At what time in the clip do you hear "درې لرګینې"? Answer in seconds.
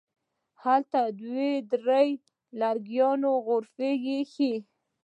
1.71-3.31